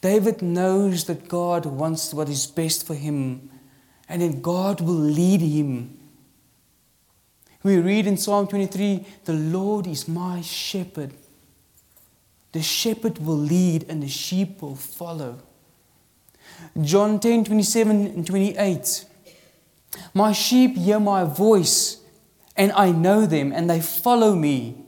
[0.00, 3.50] David knows that God wants what is best for him
[4.08, 5.98] and that God will lead him.
[7.62, 11.12] We read in Psalm 23 The Lord is my shepherd.
[12.56, 15.40] The shepherd will lead and the sheep will follow.
[16.80, 19.04] John 10 27 and 28.
[20.14, 21.98] My sheep hear my voice,
[22.56, 24.86] and I know them, and they follow me.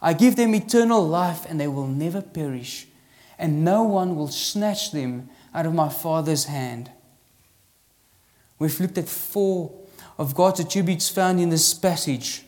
[0.00, 2.86] I give them eternal life, and they will never perish,
[3.36, 6.92] and no one will snatch them out of my Father's hand.
[8.60, 9.72] We've looked at four
[10.18, 12.44] of God's attributes found in this passage.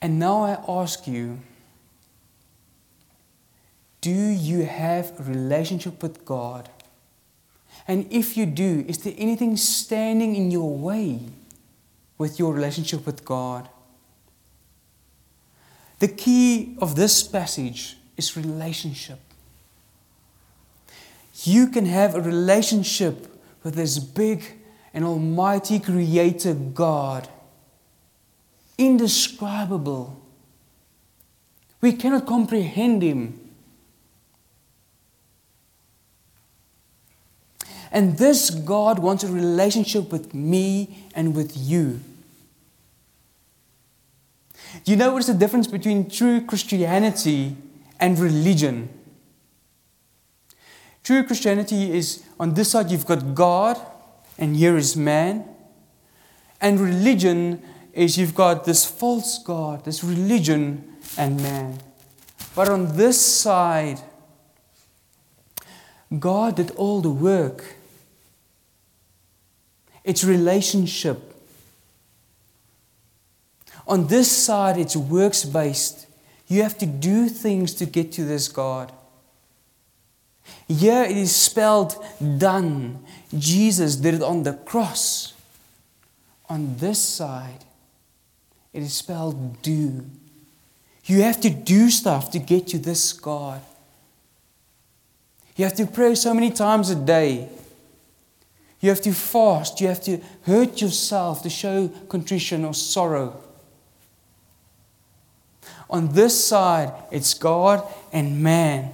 [0.00, 1.40] And now I ask you
[4.02, 6.68] do you have a relationship with God?
[7.88, 11.20] And if you do, is there anything standing in your way
[12.18, 13.68] with your relationship with God?
[16.00, 19.20] The key of this passage is relationship.
[21.44, 23.28] You can have a relationship
[23.62, 24.42] with this big
[24.92, 27.28] and almighty creator God,
[28.76, 30.20] indescribable.
[31.80, 33.41] We cannot comprehend him.
[37.92, 42.00] And this God wants a relationship with me and with you.
[44.84, 47.54] Do you know what is the difference between true Christianity
[48.00, 48.88] and religion?
[51.04, 53.78] True Christianity is on this side you've got God,
[54.38, 55.44] and here is man.
[56.60, 57.62] And religion
[57.92, 61.78] is you've got this false God, this religion, and man.
[62.54, 64.00] But on this side,
[66.18, 67.76] God did all the work.
[70.04, 71.34] It's relationship.
[73.86, 76.06] On this side, it's works based.
[76.48, 78.92] You have to do things to get to this God.
[80.68, 82.02] Here it is spelled
[82.38, 83.04] done.
[83.36, 85.34] Jesus did it on the cross.
[86.48, 87.64] On this side,
[88.72, 90.04] it is spelled do.
[91.04, 93.60] You have to do stuff to get to this God.
[95.56, 97.48] You have to pray so many times a day.
[98.82, 99.80] You have to fast.
[99.80, 103.40] You have to hurt yourself to show contrition or sorrow.
[105.88, 108.92] On this side, it's God and man.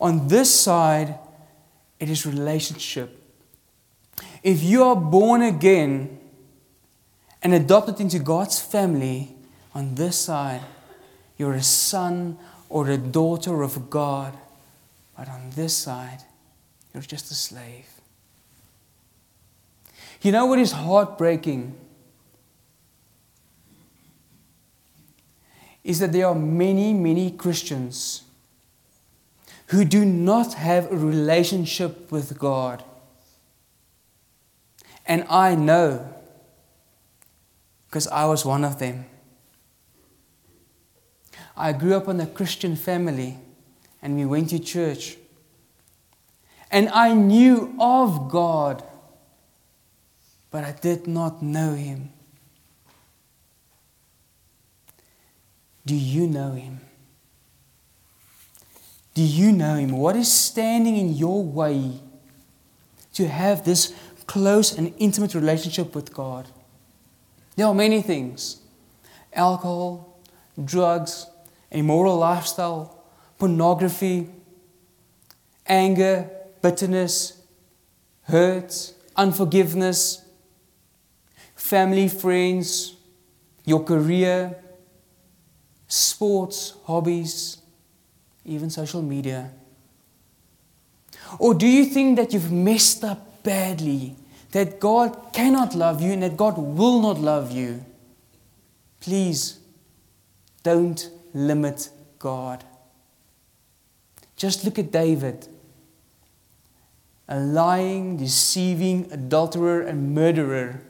[0.00, 1.18] On this side,
[1.98, 3.18] it is relationship.
[4.44, 6.20] If you are born again
[7.42, 9.34] and adopted into God's family,
[9.74, 10.62] on this side,
[11.36, 14.36] you're a son or a daughter of God.
[15.16, 16.22] But on this side,
[16.92, 17.88] you're just a slave.
[20.22, 21.76] You know what is heartbreaking?
[25.82, 28.22] Is that there are many, many Christians
[29.66, 32.84] who do not have a relationship with God.
[35.06, 36.12] And I know
[37.92, 39.06] because I was one of them.
[41.56, 43.38] I grew up in a Christian family
[44.02, 45.16] and we went to church.
[46.70, 48.82] And I knew of God,
[50.50, 52.10] but I did not know Him.
[55.86, 56.80] Do you know Him?
[59.14, 59.92] Do you know Him?
[59.92, 62.00] What is standing in your way
[63.14, 63.94] to have this
[64.26, 66.48] close and intimate relationship with God?
[67.56, 68.60] There are many things
[69.34, 70.18] alcohol,
[70.62, 71.26] drugs,
[71.70, 73.01] immoral lifestyle,
[73.42, 74.30] pornography,
[75.66, 76.30] anger,
[76.62, 77.42] bitterness,
[78.22, 80.24] hurt, unforgiveness,
[81.56, 82.94] family, friends,
[83.64, 84.56] your career,
[85.88, 87.58] sports, hobbies,
[88.44, 89.50] even social media?
[91.40, 94.14] Or do you think that you've messed up badly,
[94.52, 97.84] that God cannot love you and that God will not love you?
[99.00, 99.58] Please
[100.62, 101.88] don't limit
[102.20, 102.62] God.
[104.42, 105.46] Just look at David.
[107.28, 110.82] A lying, deceiving adulterer and murderer,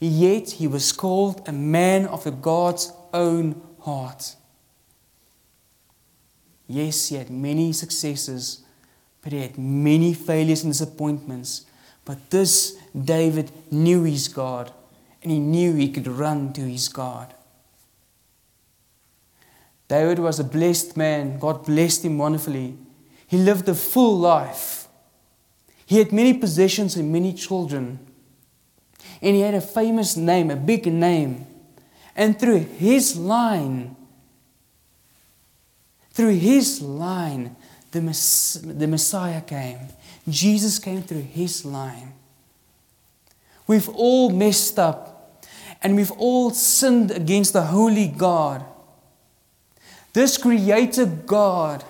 [0.00, 4.34] yet he was called a man of God's own heart.
[6.66, 8.62] Yes, he had many successes,
[9.22, 11.66] but he had many failures and disappointments.
[12.04, 14.72] But this David knew his God,
[15.22, 17.32] and he knew he could run to his God.
[19.86, 21.38] David was a blessed man.
[21.38, 22.76] God blessed him wonderfully.
[23.28, 24.88] He lived a full life.
[25.86, 27.98] He had many possessions and many children.
[29.22, 31.46] And he had a famous name, a big name.
[32.16, 33.96] And through his line,
[36.10, 37.54] through his line,
[37.92, 39.78] the, Mess- the Messiah came.
[40.28, 42.14] Jesus came through his line.
[43.66, 45.44] We've all messed up
[45.82, 48.64] and we've all sinned against the holy God.
[50.14, 51.84] This creator God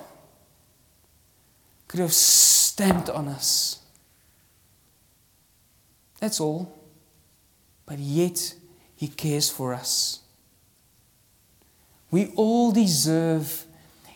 [1.88, 3.80] could have stamped on us.
[6.20, 6.78] That's all.
[7.86, 8.54] But yet,
[8.94, 10.20] He cares for us.
[12.10, 13.64] We all deserve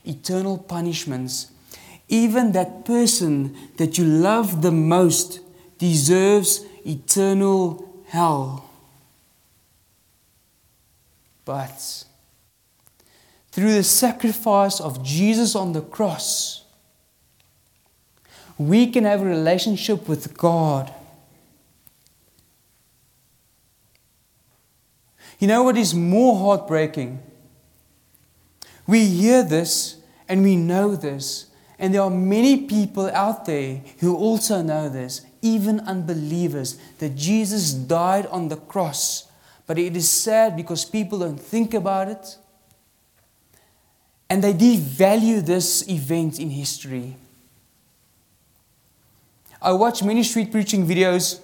[0.04, 1.50] eternal punishments.
[2.08, 5.40] Even that person that you love the most
[5.78, 8.68] deserves eternal hell.
[11.44, 12.04] But
[13.50, 16.61] through the sacrifice of Jesus on the cross,
[18.68, 20.92] we can have a relationship with God.
[25.38, 27.20] You know what is more heartbreaking?
[28.86, 29.96] We hear this
[30.28, 31.46] and we know this,
[31.78, 37.72] and there are many people out there who also know this, even unbelievers, that Jesus
[37.72, 39.28] died on the cross.
[39.66, 42.38] But it is sad because people don't think about it
[44.32, 47.16] and they devalue this event in history.
[49.62, 51.40] I watch many street preaching videos,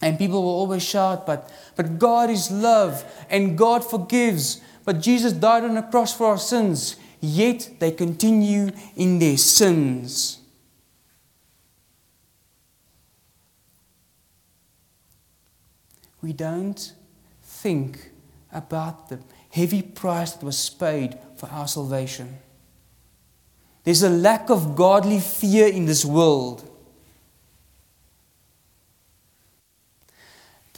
[0.00, 4.62] and people will always shout, but, but God is love and God forgives.
[4.84, 10.38] But Jesus died on the cross for our sins, yet they continue in their sins.
[16.22, 16.92] We don't
[17.42, 18.10] think
[18.52, 22.38] about the heavy price that was paid for our salvation.
[23.84, 26.69] There's a lack of godly fear in this world.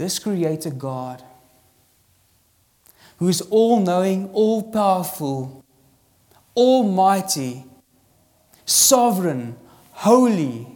[0.03, 1.22] This Creator God,
[3.18, 5.64] who is all knowing, all powerful,
[6.57, 7.62] almighty,
[8.66, 9.55] sovereign,
[9.92, 10.66] holy,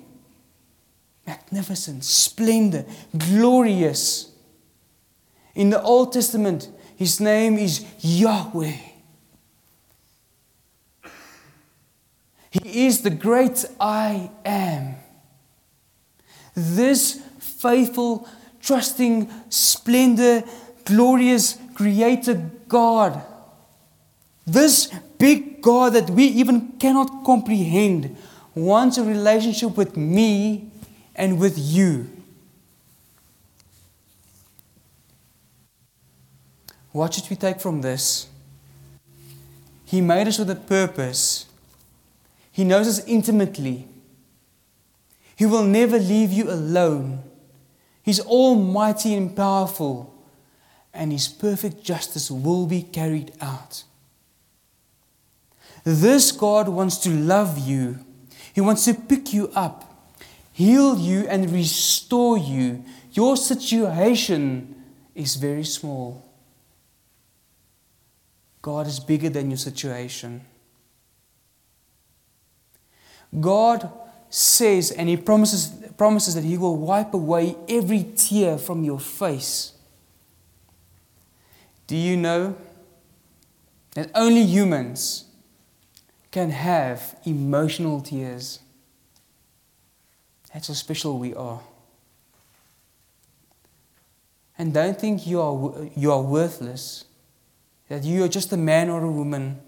[1.27, 2.87] magnificent, splendid,
[3.19, 4.31] glorious.
[5.57, 8.79] In the Old Testament, his name is Yahweh.
[12.51, 14.95] He is the great I am.
[16.55, 18.29] This faithful,
[18.67, 20.43] trusting, splendor,
[20.85, 23.23] glorious Creator God,
[24.45, 24.89] this
[25.19, 28.17] big God that we even cannot comprehend,
[28.55, 30.71] wants a relationship with me
[31.15, 32.11] and with you.
[36.91, 38.27] What should we take from this?
[39.85, 41.47] He made us with a purpose.
[42.51, 43.87] He knows us intimately.
[45.37, 47.23] He will never leave you alone.
[48.07, 50.15] He's almighty and powerful,
[50.95, 53.83] and His perfect justice will be carried out.
[55.83, 57.99] This God wants to love you.
[58.53, 60.15] He wants to pick you up,
[60.53, 62.85] heal you, and restore you.
[63.11, 66.25] Your situation is very small.
[68.63, 70.43] God is bigger than your situation.
[73.41, 73.91] God
[74.31, 79.73] says and He promises, promises that He will wipe away every tear from your face.
[81.87, 82.57] Do you know
[83.95, 85.25] that only humans
[86.31, 88.61] can have emotional tears?
[90.53, 91.61] That's how special we are.
[94.59, 97.05] And don't think you are, you are worthless
[97.89, 99.61] that you are just a man or a woman.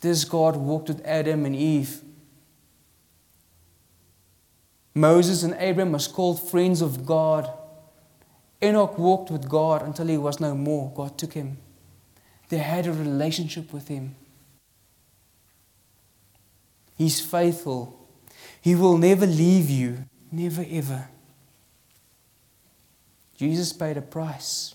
[0.00, 2.02] This God walked with Adam and Eve.
[4.94, 7.50] Moses and Abraham was called friends of God.
[8.62, 10.92] Enoch walked with God until he was no more.
[10.94, 11.58] God took him.
[12.48, 14.14] They had a relationship with him.
[16.96, 18.08] He's faithful.
[18.60, 20.04] He will never leave you.
[20.30, 21.08] Never, ever.
[23.36, 24.74] Jesus paid a price.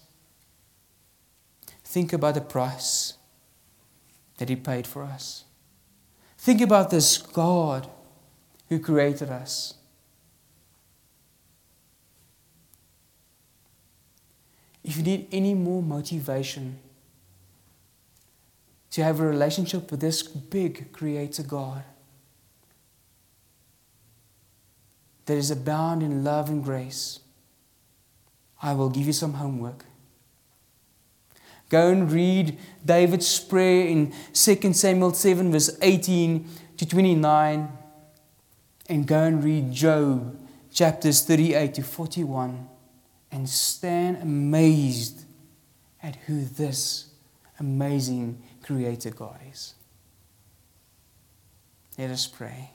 [1.84, 3.15] Think about the price
[4.38, 5.45] that He paid for us.
[6.38, 7.89] Think about this God
[8.70, 9.74] who created us.
[14.90, 16.80] If you need any more motivation
[18.90, 21.84] to have a relationship with this big Creator God
[25.28, 27.20] that is abound in love and grace,
[28.64, 29.86] I will give you some homework.
[31.70, 37.72] Go and read David's prayer in 2 Samuel 7, verse 18 to 29.
[38.90, 40.36] And go and read Job
[40.74, 42.79] chapters 38 to 41.
[43.32, 45.26] And stand amazed
[46.02, 47.10] at who this
[47.60, 49.74] amazing Creator God is.
[51.98, 52.72] Let us pray.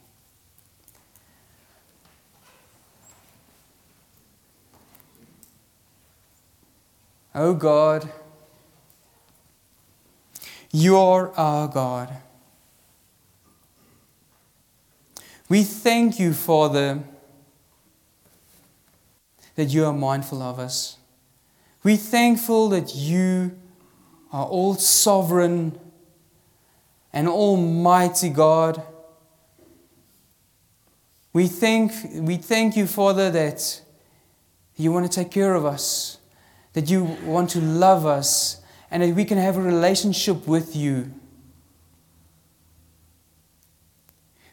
[7.35, 8.09] Oh God,
[10.71, 12.11] you are our God.
[15.49, 17.03] We thank you, Father,
[19.57, 20.99] that you are mindful of us.
[21.83, 23.57] We're thankful that you
[24.33, 25.79] are all sovereign
[27.13, 28.83] and almighty God.
[31.33, 33.81] We thank, we thank you, Father, that
[34.77, 36.19] you want to take care of us,
[36.73, 41.13] that you want to love us and that we can have a relationship with you.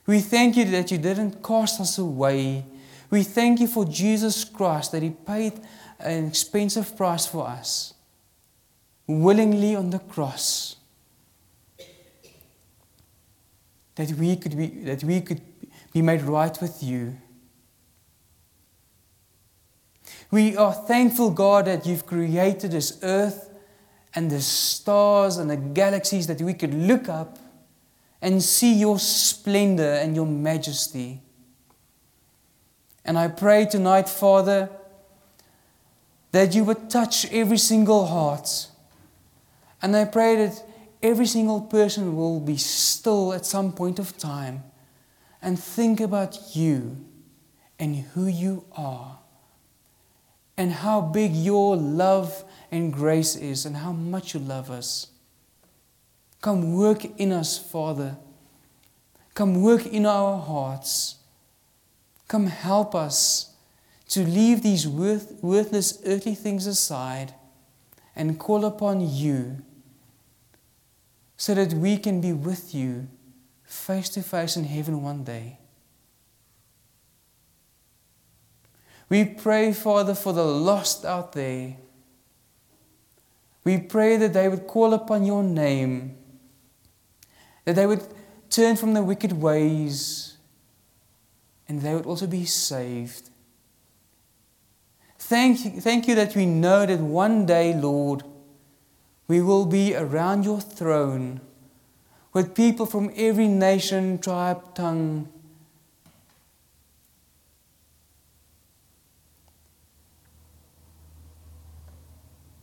[0.05, 2.65] We thank you that you didn't cast us away.
[3.11, 5.53] We thank you for Jesus Christ, that He paid
[5.99, 7.93] an expensive price for us,
[9.05, 10.77] willingly on the cross.
[13.95, 15.41] That we could be, that we could
[15.93, 17.17] be made right with you.
[20.31, 23.49] We are thankful, God, that you've created this earth
[24.15, 27.37] and the stars and the galaxies that we could look up
[28.21, 31.21] and see your splendor and your majesty.
[33.03, 34.69] And I pray tonight, Father,
[36.31, 38.67] that you would touch every single heart.
[39.81, 40.63] And I pray that
[41.01, 44.63] every single person will be still at some point of time
[45.41, 46.97] and think about you
[47.79, 49.17] and who you are
[50.55, 55.07] and how big your love and grace is and how much you love us.
[56.39, 58.17] Come work in us, Father.
[59.33, 61.15] Come work in our hearts.
[62.31, 63.51] Come help us
[64.07, 67.33] to leave these worth, worthless earthly things aside
[68.15, 69.57] and call upon you
[71.35, 73.09] so that we can be with you
[73.65, 75.59] face to face in heaven one day.
[79.09, 81.75] We pray, Father, for the lost out there.
[83.65, 86.15] We pray that they would call upon your name,
[87.65, 88.07] that they would
[88.49, 90.30] turn from their wicked ways
[91.71, 93.29] and they would also be saved.
[95.17, 98.23] Thank you, thank you that we know that one day, Lord,
[99.29, 101.39] we will be around your throne
[102.33, 105.29] with people from every nation, tribe, tongue.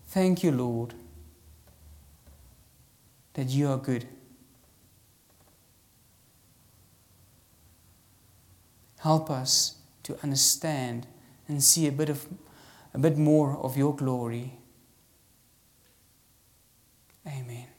[0.09, 0.92] Thank you, Lord,
[3.32, 4.06] that you are good.
[9.09, 11.06] Help us to understand
[11.48, 12.28] and see a bit of
[12.92, 14.59] a bit more of your glory.
[17.26, 17.77] Amen.